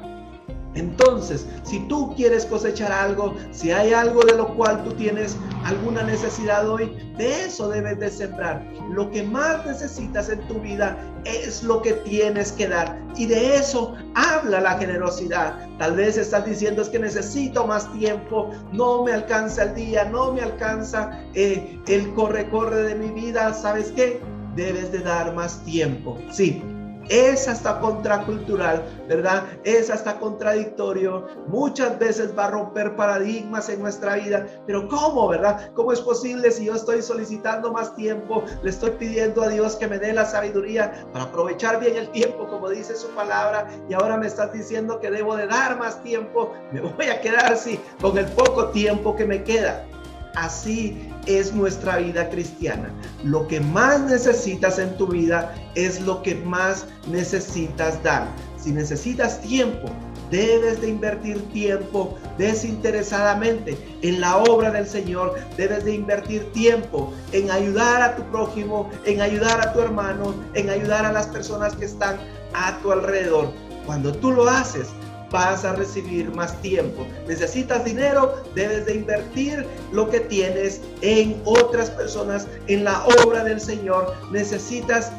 Entonces, 0.76 1.46
si 1.64 1.80
tú 1.88 2.16
quieres 2.16 2.46
cosechar 2.46 2.92
algo, 2.92 3.36
si 3.52 3.72
hay 3.72 3.94
algo 3.94 4.24
de 4.24 4.36
lo 4.36 4.56
cual 4.56 4.84
tú 4.84 4.92
tienes 4.94 5.38
alguna 5.64 6.02
necesidad 6.04 6.68
hoy, 6.68 6.98
de 7.16 7.46
eso 7.46 7.70
debes 7.70 8.00
de 8.00 8.10
sembrar. 8.10 8.66
Lo 8.90 9.10
que 9.12 9.22
más 9.22 9.64
necesitas 9.68 10.30
en 10.30 10.40
tu 10.48 10.56
vida 10.56 10.98
es 11.26 11.62
lo 11.62 11.82
que 11.82 11.94
tienes 11.94 12.52
que 12.52 12.68
dar. 12.68 13.00
Y 13.16 13.28
de 13.28 13.56
eso 13.56 13.96
habla 14.16 14.62
la 14.62 14.78
generosidad. 14.80 15.68
Tal 15.78 15.96
vez 15.96 16.18
estás 16.18 16.46
diciendo 16.46 16.82
es 16.82 16.90
que 16.90 16.98
necesito 16.98 17.68
más 17.68 17.92
tiempo, 17.94 18.50
no 18.72 19.04
me 19.04 19.14
alcanza 19.14 19.64
el 19.64 19.76
día, 19.76 20.06
no 20.06 20.34
me 20.34 20.42
alcanza 20.42 21.20
eh, 21.36 21.80
el 21.88 22.12
corre-corre 22.16 22.82
de 22.82 22.96
mi 22.96 23.10
vida. 23.10 23.54
¿Sabes 23.54 23.92
qué? 23.96 24.20
debes 24.56 24.92
de 24.92 25.00
dar 25.00 25.34
más 25.34 25.64
tiempo. 25.64 26.18
Sí, 26.32 26.62
es 27.10 27.48
hasta 27.48 27.80
contracultural, 27.80 28.84
¿verdad? 29.08 29.44
Es 29.64 29.90
hasta 29.90 30.20
contradictorio. 30.20 31.28
Muchas 31.48 31.98
veces 32.00 32.38
va 32.38 32.46
a 32.46 32.52
romper 32.52 32.96
paradigmas 32.96 33.70
en 33.70 33.82
nuestra 33.82 34.16
vida. 34.16 34.46
Pero 34.66 34.88
¿cómo, 34.88 35.28
verdad? 35.28 35.72
¿Cómo 35.74 35.92
es 35.92 36.02
posible 36.02 36.52
si 36.52 36.66
yo 36.66 36.76
estoy 36.76 37.02
solicitando 37.02 37.72
más 37.72 37.96
tiempo? 37.96 38.44
Le 38.62 38.70
estoy 38.70 38.92
pidiendo 38.92 39.44
a 39.44 39.50
Dios 39.50 39.76
que 39.76 39.88
me 39.88 40.00
dé 40.00 40.14
la 40.14 40.26
sabiduría 40.26 41.06
para 41.12 41.26
aprovechar 41.26 41.80
bien 41.80 41.98
el 41.98 42.10
tiempo, 42.10 42.48
como 42.48 42.70
dice 42.70 42.96
su 42.96 43.08
palabra. 43.10 43.68
Y 43.90 43.94
ahora 43.94 44.18
me 44.18 44.28
estás 44.28 44.54
diciendo 44.54 45.00
que 45.00 45.12
debo 45.12 45.36
de 45.36 45.48
dar 45.48 45.78
más 45.78 46.02
tiempo. 46.04 46.54
Me 46.72 46.82
voy 46.82 47.08
a 47.08 47.22
quedar 47.22 47.52
así 47.52 47.80
con 48.02 48.18
el 48.18 48.26
poco 48.28 48.70
tiempo 48.70 49.16
que 49.16 49.26
me 49.26 49.44
queda. 49.44 49.86
Así 50.36 51.10
es 51.28 51.54
nuestra 51.54 51.98
vida 51.98 52.30
cristiana. 52.30 52.90
Lo 53.24 53.48
que 53.48 53.60
más 53.60 54.02
necesitas 54.02 54.80
en 54.80 54.98
tu 54.98 55.08
vida 55.08 55.54
es 55.76 56.02
lo 56.02 56.24
que 56.24 56.36
más 56.36 56.88
necesitas 57.08 58.02
dar. 58.04 58.28
Si 58.58 58.72
necesitas 58.72 59.42
tiempo, 59.42 59.90
debes 60.32 60.82
de 60.82 60.90
invertir 60.90 61.40
tiempo 61.52 62.18
desinteresadamente 62.40 63.78
en 64.02 64.20
la 64.22 64.38
obra 64.38 64.72
del 64.72 64.88
Señor. 64.88 65.36
Debes 65.56 65.86
de 65.86 65.94
invertir 65.94 66.52
tiempo 66.54 67.14
en 67.32 67.52
ayudar 67.52 68.02
a 68.02 68.16
tu 68.16 68.24
prójimo, 68.32 68.90
en 69.06 69.22
ayudar 69.22 69.62
a 69.62 69.72
tu 69.74 69.82
hermano, 69.82 70.34
en 70.56 70.70
ayudar 70.72 71.06
a 71.06 71.12
las 71.12 71.28
personas 71.28 71.76
que 71.76 71.86
están 71.86 72.18
a 72.56 72.80
tu 72.80 72.92
alrededor. 72.92 73.52
Cuando 73.86 74.12
tú 74.14 74.32
lo 74.32 74.50
haces, 74.50 74.88
vas 75.34 75.66
a 75.66 75.74
recibir 75.74 76.32
más 76.34 76.62
tiempo. 76.62 77.06
Necesitas 77.28 77.84
dinero, 77.84 78.36
debes 78.54 78.86
de 78.86 78.96
invertir 78.96 79.66
lo 79.92 80.10
que 80.10 80.20
tienes 80.22 80.80
en 81.02 81.42
otras 81.44 81.90
personas, 81.90 82.48
en 82.68 82.84
la 82.84 83.04
obra 83.26 83.44
del 83.44 83.60
Señor. 83.60 84.14
Necesitas 84.32 85.12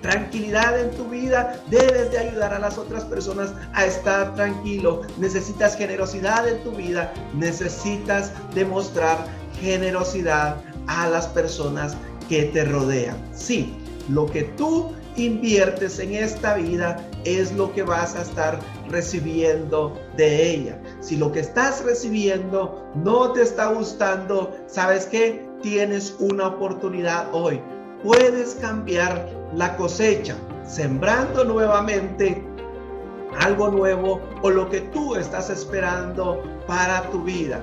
tranquilidad 0.00 0.80
en 0.80 0.90
tu 0.92 1.04
vida, 1.04 1.60
debes 1.68 2.10
de 2.12 2.18
ayudar 2.18 2.54
a 2.54 2.58
las 2.58 2.78
otras 2.78 3.04
personas 3.04 3.52
a 3.74 3.84
estar 3.84 4.34
tranquilo. 4.34 5.02
Necesitas 5.18 5.76
generosidad 5.76 6.48
en 6.48 6.62
tu 6.64 6.72
vida, 6.72 7.12
necesitas 7.34 8.32
demostrar 8.54 9.18
generosidad 9.60 10.56
a 10.86 11.08
las 11.08 11.26
personas 11.26 11.94
que 12.28 12.44
te 12.44 12.64
rodean. 12.64 13.16
Sí, 13.34 13.76
lo 14.08 14.24
que 14.26 14.44
tú 14.56 14.92
inviertes 15.16 15.98
en 15.98 16.14
esta 16.14 16.54
vida 16.54 17.06
es 17.24 17.52
lo 17.52 17.72
que 17.72 17.82
vas 17.82 18.14
a 18.14 18.22
estar 18.22 18.60
recibiendo 18.88 19.98
de 20.16 20.50
ella. 20.50 20.80
Si 21.00 21.16
lo 21.16 21.32
que 21.32 21.40
estás 21.40 21.84
recibiendo 21.84 22.90
no 22.94 23.32
te 23.32 23.42
está 23.42 23.72
gustando, 23.72 24.56
¿sabes 24.66 25.06
qué? 25.06 25.46
Tienes 25.62 26.14
una 26.18 26.48
oportunidad 26.48 27.28
hoy. 27.32 27.60
Puedes 28.02 28.54
cambiar 28.56 29.28
la 29.54 29.76
cosecha 29.76 30.36
sembrando 30.66 31.44
nuevamente 31.44 32.42
algo 33.38 33.68
nuevo 33.68 34.20
o 34.42 34.50
lo 34.50 34.68
que 34.68 34.80
tú 34.80 35.14
estás 35.16 35.50
esperando 35.50 36.42
para 36.66 37.02
tu 37.10 37.22
vida. 37.22 37.60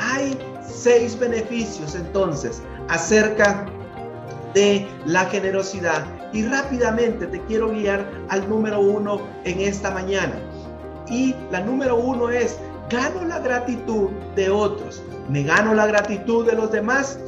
Hay 0.00 0.36
seis 0.66 1.18
beneficios 1.18 1.94
entonces 1.94 2.62
acerca 2.88 3.66
de 4.54 4.86
la 5.06 5.24
generosidad 5.26 6.04
y 6.32 6.44
rápidamente 6.44 7.26
te 7.26 7.40
quiero 7.42 7.70
guiar 7.70 8.08
al 8.28 8.48
número 8.48 8.80
uno 8.80 9.20
en 9.44 9.60
esta 9.60 9.90
mañana. 9.90 10.34
Y 11.08 11.34
la 11.50 11.60
número 11.60 11.96
uno 11.96 12.30
es, 12.30 12.58
gano 12.90 13.24
la 13.24 13.38
gratitud 13.40 14.10
de 14.36 14.50
otros, 14.50 15.02
me 15.28 15.42
gano 15.42 15.74
la 15.74 15.86
gratitud 15.86 16.46
de 16.46 16.54
los 16.54 16.70
demás, 16.70 17.18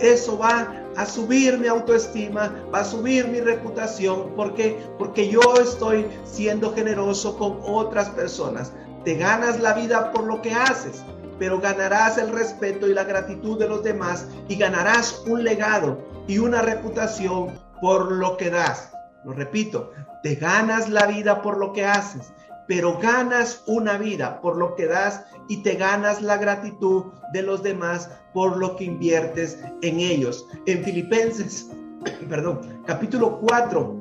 eso 0.00 0.38
va 0.38 0.72
a 0.96 1.06
subir 1.06 1.58
mi 1.58 1.68
autoestima, 1.68 2.52
va 2.74 2.80
a 2.80 2.84
subir 2.84 3.28
mi 3.28 3.40
reputación, 3.40 4.32
porque 4.36 4.78
porque 4.98 5.28
yo 5.28 5.40
estoy 5.60 6.06
siendo 6.24 6.72
generoso 6.74 7.36
con 7.36 7.58
otras 7.62 8.08
personas. 8.10 8.72
Te 9.04 9.14
ganas 9.14 9.60
la 9.60 9.74
vida 9.74 10.12
por 10.12 10.24
lo 10.24 10.42
que 10.42 10.52
haces, 10.52 11.02
pero 11.38 11.60
ganarás 11.60 12.18
el 12.18 12.30
respeto 12.30 12.88
y 12.88 12.94
la 12.94 13.04
gratitud 13.04 13.58
de 13.58 13.68
los 13.68 13.82
demás 13.82 14.26
y 14.48 14.56
ganarás 14.56 15.22
un 15.26 15.44
legado 15.44 15.98
y 16.26 16.38
una 16.38 16.62
reputación 16.62 17.58
por 17.80 18.10
lo 18.12 18.36
que 18.36 18.50
das. 18.50 18.90
Lo 19.24 19.32
repito, 19.32 19.92
te 20.22 20.34
ganas 20.34 20.88
la 20.88 21.06
vida 21.06 21.42
por 21.42 21.58
lo 21.58 21.72
que 21.72 21.84
haces, 21.84 22.32
pero 22.66 22.98
ganas 22.98 23.62
una 23.66 23.98
vida 23.98 24.40
por 24.40 24.56
lo 24.56 24.74
que 24.74 24.86
das 24.86 25.24
y 25.48 25.58
te 25.58 25.74
ganas 25.74 26.22
la 26.22 26.36
gratitud 26.36 27.04
de 27.32 27.42
los 27.42 27.62
demás 27.62 28.10
por 28.32 28.56
lo 28.56 28.76
que 28.76 28.84
inviertes 28.84 29.58
en 29.82 30.00
ellos. 30.00 30.46
En 30.66 30.82
Filipenses, 30.84 31.70
perdón, 32.28 32.82
capítulo 32.86 33.38
4, 33.40 33.96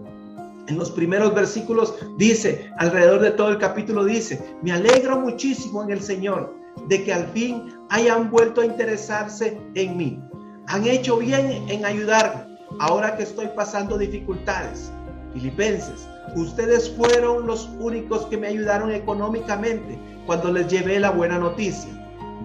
en 0.67 0.77
los 0.77 0.91
primeros 0.91 1.34
versículos 1.36 1.95
dice, 2.17 2.72
alrededor 2.77 3.22
de 3.22 3.31
todo 3.31 3.50
el 3.50 3.57
capítulo 3.60 4.03
dice, 4.03 4.43
me 4.63 4.72
alegro 4.72 5.19
muchísimo 5.19 5.84
en 5.84 5.91
el 5.91 6.01
Señor 6.01 6.55
de 6.88 7.03
que 7.03 7.13
al 7.13 7.27
fin 7.27 7.74
hayan 7.89 8.31
vuelto 8.31 8.62
a 8.62 8.65
interesarse 8.65 9.60
en 9.75 9.98
mí. 9.98 10.19
Han 10.67 10.88
hecho 10.88 11.17
bien 11.17 11.69
en 11.69 11.86
ayudarme 11.86 12.57
ahora 12.79 13.15
que 13.15 13.24
estoy 13.24 13.48
pasando 13.55 13.98
dificultades. 13.98 14.91
Filipenses, 15.35 16.07
ustedes 16.33 16.89
fueron 16.91 17.45
los 17.45 17.69
únicos 17.79 18.25
que 18.27 18.37
me 18.37 18.47
ayudaron 18.47 18.89
económicamente 18.91 19.99
cuando 20.25 20.49
les 20.49 20.67
llevé 20.69 20.97
la 20.97 21.11
buena 21.11 21.37
noticia. 21.37 21.91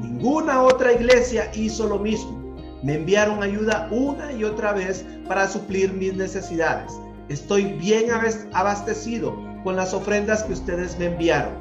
Ninguna 0.02 0.62
otra 0.62 0.92
iglesia 0.92 1.52
hizo 1.54 1.86
lo 1.86 2.00
mismo. 2.00 2.56
Me 2.82 2.94
enviaron 2.94 3.44
ayuda 3.44 3.88
una 3.92 4.32
y 4.32 4.42
otra 4.42 4.72
vez 4.72 5.06
para 5.28 5.46
suplir 5.46 5.92
mis 5.92 6.14
necesidades. 6.14 6.92
Estoy 7.28 7.64
bien 7.74 8.06
abastecido 8.52 9.36
con 9.62 9.76
las 9.76 9.94
ofrendas 9.94 10.42
que 10.42 10.54
ustedes 10.54 10.98
me 10.98 11.06
enviaron. 11.06 11.52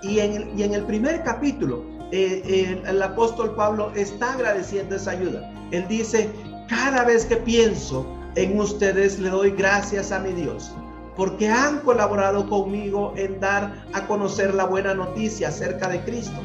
Y 0.00 0.20
en 0.20 0.32
el, 0.34 0.48
y 0.56 0.62
en 0.62 0.74
el 0.74 0.84
primer 0.84 1.24
capítulo, 1.24 1.82
eh, 2.12 2.80
el 2.86 3.02
apóstol 3.02 3.56
Pablo 3.56 3.90
está 3.96 4.34
agradeciendo 4.34 4.94
esa 4.94 5.10
ayuda. 5.10 5.52
Él 5.72 5.84
dice, 5.88 6.30
cada 6.68 7.04
vez 7.04 7.26
que 7.26 7.36
pienso 7.36 8.06
en 8.36 8.58
ustedes 8.58 9.18
le 9.18 9.30
doy 9.30 9.50
gracias 9.50 10.12
a 10.12 10.18
mi 10.18 10.32
Dios, 10.32 10.72
porque 11.16 11.48
han 11.48 11.80
colaborado 11.80 12.48
conmigo 12.48 13.12
en 13.16 13.38
dar 13.40 13.84
a 13.92 14.06
conocer 14.06 14.54
la 14.54 14.64
buena 14.64 14.94
noticia 14.94 15.48
acerca 15.48 15.88
de 15.88 16.02
Cristo. 16.04 16.40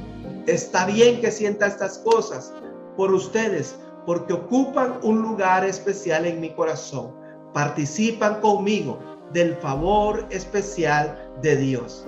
Está 0.45 0.85
bien 0.85 1.21
que 1.21 1.31
sienta 1.31 1.67
estas 1.67 1.99
cosas 1.99 2.53
por 2.95 3.13
ustedes, 3.13 3.75
porque 4.05 4.33
ocupan 4.33 4.99
un 5.03 5.21
lugar 5.21 5.65
especial 5.65 6.25
en 6.25 6.39
mi 6.39 6.51
corazón. 6.51 7.13
Participan 7.53 8.41
conmigo 8.41 8.99
del 9.33 9.55
favor 9.55 10.25
especial 10.29 11.31
de 11.41 11.55
Dios. 11.55 12.05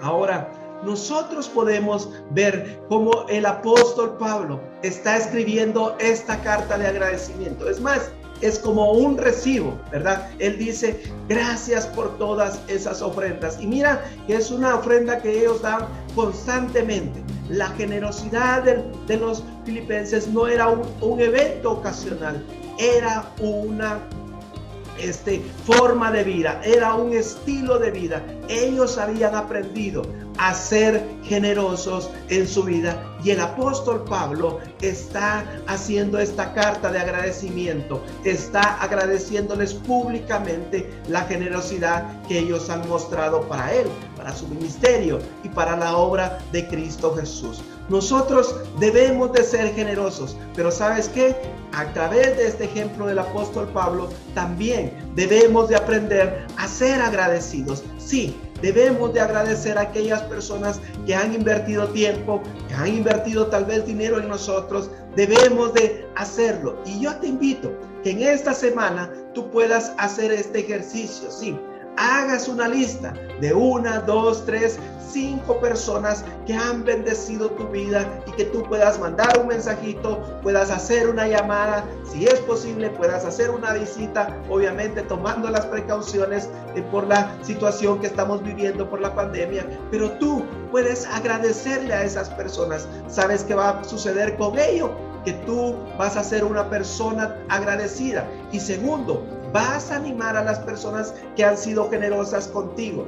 Ahora, 0.00 0.52
nosotros 0.84 1.48
podemos 1.48 2.10
ver 2.30 2.80
cómo 2.88 3.26
el 3.28 3.46
apóstol 3.46 4.16
Pablo 4.18 4.60
está 4.82 5.16
escribiendo 5.16 5.96
esta 5.98 6.38
carta 6.42 6.76
de 6.76 6.86
agradecimiento. 6.86 7.68
Es 7.70 7.80
más, 7.80 8.10
es 8.44 8.58
como 8.58 8.92
un 8.92 9.16
recibo, 9.16 9.78
¿verdad? 9.90 10.28
Él 10.38 10.58
dice, 10.58 11.02
gracias 11.28 11.86
por 11.86 12.18
todas 12.18 12.60
esas 12.68 13.00
ofrendas. 13.00 13.58
Y 13.58 13.66
mira 13.66 14.04
que 14.26 14.36
es 14.36 14.50
una 14.50 14.74
ofrenda 14.74 15.22
que 15.22 15.40
ellos 15.40 15.62
dan 15.62 15.86
constantemente. 16.14 17.22
La 17.48 17.68
generosidad 17.68 18.62
de, 18.62 19.16
los 19.16 19.42
filipenses 19.64 20.28
no 20.28 20.46
era 20.46 20.68
un, 20.68 20.82
un 21.00 21.20
evento 21.20 21.72
ocasional, 21.72 22.44
era 22.78 23.24
una 23.40 24.00
este, 24.98 25.42
forma 25.64 26.10
de 26.10 26.24
vida, 26.24 26.60
era 26.64 26.94
un 26.94 27.12
estilo 27.12 27.78
de 27.78 27.90
vida. 27.90 28.22
Ellos 28.48 28.98
habían 28.98 29.34
aprendido 29.34 30.02
a 30.38 30.54
ser 30.54 31.04
generosos 31.22 32.10
en 32.28 32.46
su 32.46 32.62
vida 32.64 33.02
y 33.24 33.30
el 33.30 33.40
apóstol 33.40 34.04
Pablo 34.04 34.60
está 34.82 35.44
haciendo 35.66 36.18
esta 36.18 36.52
carta 36.52 36.90
de 36.90 36.98
agradecimiento, 36.98 38.02
está 38.24 38.82
agradeciéndoles 38.82 39.74
públicamente 39.74 40.90
la 41.08 41.22
generosidad 41.22 42.22
que 42.28 42.38
ellos 42.38 42.68
han 42.68 42.86
mostrado 42.88 43.42
para 43.48 43.72
él, 43.72 43.86
para 44.16 44.34
su 44.34 44.46
ministerio 44.48 45.18
y 45.42 45.48
para 45.48 45.76
la 45.76 45.96
obra 45.96 46.38
de 46.52 46.66
Cristo 46.68 47.14
Jesús. 47.16 47.62
Nosotros 47.88 48.56
debemos 48.78 49.32
de 49.32 49.44
ser 49.44 49.74
generosos, 49.74 50.36
pero 50.54 50.70
¿sabes 50.70 51.08
qué? 51.08 51.36
A 51.72 51.86
través 51.92 52.36
de 52.36 52.46
este 52.46 52.64
ejemplo 52.64 53.06
del 53.06 53.18
apóstol 53.18 53.68
Pablo, 53.68 54.08
también 54.34 54.92
debemos 55.14 55.68
de 55.68 55.76
aprender 55.76 56.46
a 56.56 56.66
ser 56.66 57.00
agradecidos. 57.02 57.82
Sí, 57.98 58.36
debemos 58.64 59.12
de 59.12 59.20
agradecer 59.20 59.76
a 59.76 59.82
aquellas 59.82 60.22
personas 60.22 60.80
que 61.04 61.14
han 61.14 61.34
invertido 61.34 61.86
tiempo, 61.88 62.42
que 62.66 62.74
han 62.74 62.88
invertido 62.88 63.48
tal 63.48 63.66
vez 63.66 63.84
dinero 63.84 64.18
en 64.18 64.28
nosotros. 64.28 64.90
Debemos 65.14 65.74
de 65.74 66.08
hacerlo. 66.16 66.80
Y 66.86 66.98
yo 66.98 67.14
te 67.16 67.26
invito 67.26 67.70
que 68.02 68.12
en 68.12 68.22
esta 68.22 68.54
semana 68.54 69.12
tú 69.34 69.50
puedas 69.50 69.92
hacer 69.98 70.32
este 70.32 70.60
ejercicio. 70.60 71.30
Sí, 71.30 71.54
hagas 71.96 72.48
una 72.48 72.68
lista 72.68 73.12
de 73.40 73.52
una, 73.52 74.00
dos, 74.00 74.44
tres, 74.44 74.78
cinco 75.14 75.60
personas 75.60 76.24
que 76.44 76.54
han 76.54 76.84
bendecido 76.84 77.48
tu 77.50 77.68
vida 77.68 78.04
y 78.26 78.32
que 78.32 78.44
tú 78.46 78.64
puedas 78.64 78.98
mandar 78.98 79.38
un 79.38 79.46
mensajito, 79.46 80.20
puedas 80.42 80.70
hacer 80.70 81.08
una 81.08 81.28
llamada, 81.28 81.84
si 82.10 82.26
es 82.26 82.40
posible, 82.40 82.90
puedas 82.90 83.24
hacer 83.24 83.50
una 83.50 83.74
visita, 83.74 84.36
obviamente 84.50 85.02
tomando 85.02 85.50
las 85.50 85.66
precauciones 85.66 86.48
por 86.90 87.06
la 87.06 87.32
situación 87.42 88.00
que 88.00 88.08
estamos 88.08 88.42
viviendo 88.42 88.90
por 88.90 89.00
la 89.00 89.14
pandemia, 89.14 89.66
pero 89.90 90.10
tú 90.12 90.44
puedes 90.72 91.06
agradecerle 91.06 91.94
a 91.94 92.02
esas 92.02 92.28
personas. 92.30 92.88
¿Sabes 93.06 93.44
qué 93.44 93.54
va 93.54 93.70
a 93.70 93.84
suceder 93.84 94.36
con 94.36 94.58
ello? 94.58 94.90
Que 95.24 95.32
tú 95.46 95.76
vas 95.96 96.16
a 96.16 96.24
ser 96.24 96.44
una 96.44 96.68
persona 96.68 97.36
agradecida. 97.48 98.28
Y 98.50 98.58
segundo, 98.58 99.24
vas 99.54 99.92
a 99.92 99.96
animar 99.96 100.36
a 100.36 100.42
las 100.42 100.58
personas 100.58 101.14
que 101.36 101.44
han 101.44 101.56
sido 101.56 101.88
generosas 101.88 102.48
contigo. 102.48 103.06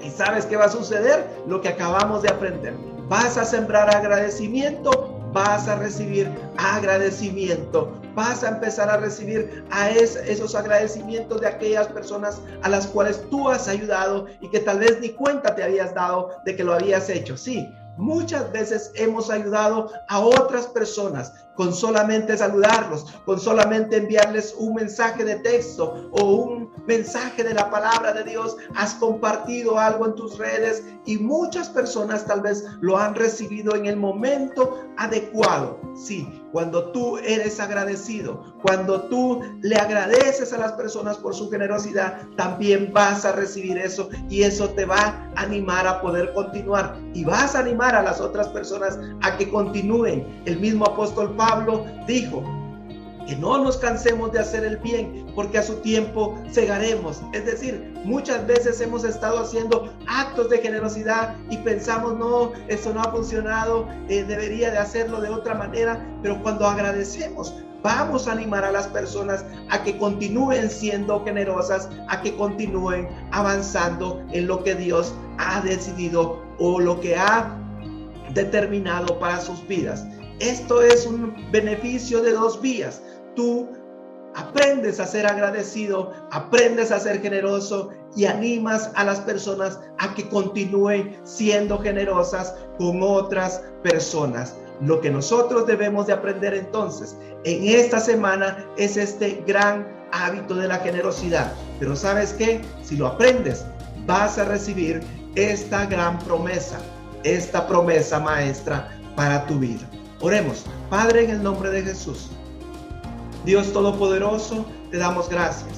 ¿Y 0.00 0.10
sabes 0.10 0.46
qué 0.46 0.56
va 0.56 0.66
a 0.66 0.70
suceder? 0.70 1.26
Lo 1.48 1.60
que 1.60 1.68
acabamos 1.68 2.22
de 2.22 2.28
aprender. 2.28 2.74
Vas 3.08 3.36
a 3.36 3.44
sembrar 3.44 3.92
agradecimiento, 3.94 5.18
vas 5.32 5.66
a 5.66 5.74
recibir 5.74 6.30
agradecimiento, 6.56 7.92
vas 8.14 8.44
a 8.44 8.50
empezar 8.50 8.88
a 8.88 8.98
recibir 8.98 9.64
a 9.72 9.90
esos 9.90 10.54
agradecimientos 10.54 11.40
de 11.40 11.48
aquellas 11.48 11.88
personas 11.88 12.40
a 12.62 12.68
las 12.68 12.86
cuales 12.86 13.20
tú 13.28 13.48
has 13.48 13.66
ayudado 13.66 14.28
y 14.40 14.48
que 14.48 14.60
tal 14.60 14.78
vez 14.78 15.00
ni 15.00 15.10
cuenta 15.10 15.56
te 15.56 15.64
habías 15.64 15.92
dado 15.92 16.30
de 16.44 16.54
que 16.54 16.62
lo 16.62 16.74
habías 16.74 17.10
hecho. 17.10 17.36
Sí, 17.36 17.68
Muchas 17.96 18.52
veces 18.52 18.92
hemos 18.94 19.30
ayudado 19.30 19.90
a 20.08 20.20
otras 20.20 20.66
personas 20.66 21.32
con 21.56 21.72
solamente 21.72 22.36
saludarlos, 22.36 23.06
con 23.24 23.40
solamente 23.40 23.96
enviarles 23.96 24.54
un 24.58 24.74
mensaje 24.74 25.24
de 25.24 25.36
texto 25.36 26.10
o 26.12 26.24
un 26.24 26.70
mensaje 26.86 27.42
de 27.42 27.54
la 27.54 27.70
palabra 27.70 28.12
de 28.12 28.24
Dios. 28.24 28.56
Has 28.74 28.94
compartido 28.94 29.78
algo 29.78 30.06
en 30.06 30.14
tus 30.14 30.36
redes 30.36 30.84
y 31.06 31.16
muchas 31.16 31.68
personas 31.70 32.26
tal 32.26 32.42
vez 32.42 32.64
lo 32.80 32.98
han 32.98 33.14
recibido 33.14 33.74
en 33.74 33.86
el 33.86 33.96
momento 33.96 34.84
adecuado. 34.98 35.80
Sí, 35.94 36.42
cuando 36.56 36.84
tú 36.84 37.18
eres 37.18 37.60
agradecido, 37.60 38.54
cuando 38.62 39.02
tú 39.10 39.42
le 39.60 39.76
agradeces 39.76 40.54
a 40.54 40.56
las 40.56 40.72
personas 40.72 41.18
por 41.18 41.34
su 41.34 41.50
generosidad, 41.50 42.22
también 42.38 42.94
vas 42.94 43.26
a 43.26 43.32
recibir 43.32 43.76
eso 43.76 44.08
y 44.30 44.42
eso 44.42 44.70
te 44.70 44.86
va 44.86 44.96
a 45.36 45.42
animar 45.42 45.86
a 45.86 46.00
poder 46.00 46.32
continuar 46.32 46.98
y 47.12 47.26
vas 47.26 47.54
a 47.54 47.58
animar 47.58 47.94
a 47.94 48.02
las 48.02 48.22
otras 48.22 48.48
personas 48.48 48.98
a 49.20 49.36
que 49.36 49.50
continúen. 49.50 50.26
El 50.46 50.58
mismo 50.58 50.86
apóstol 50.86 51.36
Pablo 51.36 51.84
dijo, 52.06 52.42
que 53.26 53.36
no 53.36 53.62
nos 53.62 53.76
cansemos 53.76 54.32
de 54.32 54.38
hacer 54.38 54.64
el 54.64 54.76
bien, 54.78 55.26
porque 55.34 55.58
a 55.58 55.62
su 55.62 55.76
tiempo 55.76 56.40
cegaremos. 56.52 57.20
Es 57.32 57.44
decir, 57.44 57.92
muchas 58.04 58.46
veces 58.46 58.80
hemos 58.80 59.04
estado 59.04 59.40
haciendo 59.40 59.92
actos 60.06 60.48
de 60.48 60.58
generosidad 60.58 61.34
y 61.50 61.56
pensamos, 61.58 62.16
no, 62.16 62.52
eso 62.68 62.94
no 62.94 63.00
ha 63.00 63.10
funcionado, 63.10 63.88
eh, 64.08 64.24
debería 64.24 64.70
de 64.70 64.78
hacerlo 64.78 65.20
de 65.20 65.28
otra 65.28 65.54
manera, 65.54 66.04
pero 66.22 66.40
cuando 66.42 66.66
agradecemos, 66.66 67.54
vamos 67.82 68.26
a 68.26 68.32
animar 68.32 68.64
a 68.64 68.72
las 68.72 68.88
personas 68.88 69.44
a 69.70 69.82
que 69.82 69.96
continúen 69.98 70.70
siendo 70.70 71.24
generosas, 71.24 71.88
a 72.08 72.20
que 72.20 72.36
continúen 72.36 73.08
avanzando 73.32 74.24
en 74.32 74.46
lo 74.46 74.62
que 74.64 74.74
Dios 74.74 75.14
ha 75.38 75.60
decidido 75.60 76.42
o 76.58 76.80
lo 76.80 77.00
que 77.00 77.16
ha 77.16 77.56
determinado 78.34 79.18
para 79.18 79.40
sus 79.40 79.66
vidas. 79.66 80.04
Esto 80.38 80.82
es 80.82 81.06
un 81.06 81.34
beneficio 81.50 82.22
de 82.22 82.32
dos 82.32 82.60
vías. 82.60 83.00
Tú 83.36 83.68
aprendes 84.34 84.98
a 84.98 85.06
ser 85.06 85.26
agradecido, 85.26 86.12
aprendes 86.30 86.90
a 86.90 87.00
ser 87.00 87.20
generoso 87.20 87.90
y 88.16 88.24
animas 88.26 88.90
a 88.94 89.04
las 89.04 89.20
personas 89.20 89.78
a 89.98 90.14
que 90.14 90.28
continúen 90.28 91.18
siendo 91.24 91.78
generosas 91.78 92.54
con 92.78 93.02
otras 93.02 93.62
personas. 93.82 94.54
Lo 94.80 95.00
que 95.00 95.10
nosotros 95.10 95.66
debemos 95.66 96.06
de 96.06 96.12
aprender 96.12 96.52
entonces 96.52 97.16
en 97.44 97.64
esta 97.68 98.00
semana 98.00 98.66
es 98.76 98.96
este 98.96 99.42
gran 99.46 99.86
hábito 100.12 100.54
de 100.54 100.68
la 100.68 100.78
generosidad. 100.78 101.52
Pero 101.78 101.96
sabes 101.96 102.32
qué? 102.32 102.60
Si 102.82 102.96
lo 102.96 103.06
aprendes, 103.06 103.64
vas 104.06 104.38
a 104.38 104.44
recibir 104.44 105.00
esta 105.34 105.86
gran 105.86 106.18
promesa, 106.20 106.78
esta 107.24 107.66
promesa 107.66 108.20
maestra 108.20 108.90
para 109.16 109.46
tu 109.46 109.58
vida. 109.58 109.88
Oremos, 110.20 110.64
Padre, 110.90 111.24
en 111.24 111.30
el 111.30 111.42
nombre 111.42 111.70
de 111.70 111.82
Jesús. 111.82 112.30
Dios 113.46 113.72
Todopoderoso, 113.72 114.66
te 114.90 114.98
damos 114.98 115.28
gracias 115.28 115.70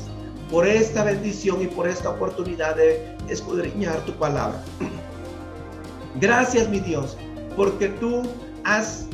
por 0.50 0.66
esta 0.66 1.04
bendición 1.04 1.60
y 1.60 1.66
por 1.66 1.86
esta 1.86 2.08
oportunidad 2.08 2.76
de 2.76 3.14
escudriñar 3.28 4.00
tu 4.06 4.12
palabra. 4.14 4.64
Gracias, 6.18 6.66
mi 6.70 6.80
Dios, 6.80 7.18
porque 7.54 7.88
tú 7.88 8.22
has 8.64 9.04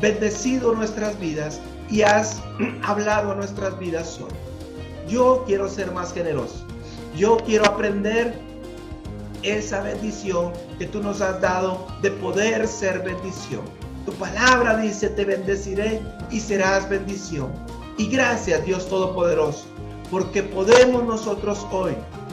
bendecido 0.00 0.74
nuestras 0.74 1.18
vidas 1.20 1.60
y 1.88 2.02
has 2.02 2.42
hablado 2.82 3.30
a 3.30 3.34
nuestras 3.36 3.78
vidas 3.78 4.18
hoy. 4.20 4.32
Yo 5.08 5.44
quiero 5.46 5.68
ser 5.68 5.92
más 5.92 6.12
generoso. 6.12 6.66
Yo 7.16 7.36
quiero 7.36 7.64
aprender 7.64 8.34
esa 9.44 9.82
bendición 9.82 10.52
que 10.80 10.86
tú 10.86 11.00
nos 11.00 11.20
has 11.20 11.40
dado 11.40 11.86
de 12.02 12.10
poder 12.10 12.66
ser 12.66 13.04
bendición. 13.04 13.62
Tu 14.04 14.12
palabra 14.14 14.78
dice, 14.78 15.10
te 15.10 15.24
bendeciré 15.24 16.00
y 16.32 16.40
serás 16.40 16.88
bendición. 16.88 17.52
Y 18.00 18.06
gracias 18.06 18.64
Dios 18.64 18.88
Todopoderoso, 18.88 19.66
porque 20.10 20.42
podemos 20.42 21.04
nosotros 21.04 21.66
hoy 21.70 21.92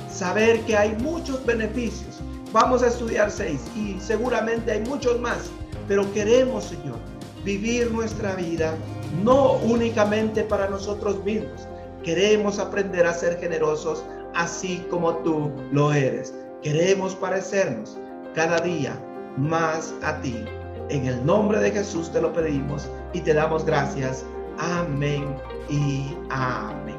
saber 0.09 0.61
que 0.61 0.77
hay 0.77 0.95
muchos 1.03 1.45
beneficios. 1.45 2.21
Vamos 2.53 2.83
a 2.83 2.87
estudiar 2.87 3.29
seis 3.29 3.59
y 3.75 3.99
seguramente 3.99 4.71
hay 4.71 4.79
muchos 4.85 5.19
más, 5.19 5.49
pero 5.85 6.09
queremos, 6.13 6.63
Señor, 6.63 6.95
vivir 7.43 7.91
nuestra 7.91 8.33
vida 8.35 8.77
no 9.25 9.55
únicamente 9.55 10.41
para 10.43 10.69
nosotros 10.69 11.21
mismos. 11.25 11.67
Queremos 12.01 12.59
aprender 12.59 13.05
a 13.05 13.13
ser 13.13 13.37
generosos 13.37 14.05
así 14.35 14.81
como 14.89 15.17
tú 15.17 15.51
lo 15.73 15.91
eres. 15.91 16.33
Queremos 16.63 17.13
parecernos 17.13 17.97
cada 18.33 18.61
día 18.61 18.97
más 19.35 19.93
a 20.01 20.21
ti. 20.21 20.45
En 20.87 21.07
el 21.07 21.25
nombre 21.25 21.59
de 21.59 21.71
Jesús 21.71 22.09
te 22.09 22.21
lo 22.21 22.31
pedimos 22.31 22.87
y 23.11 23.19
te 23.19 23.33
damos 23.33 23.65
gracias. 23.65 24.23
Amém 24.57 25.23
e 25.69 26.17
amém. 26.29 26.96